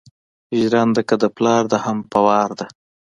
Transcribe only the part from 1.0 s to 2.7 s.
که دې پلار ده هم په وار ده.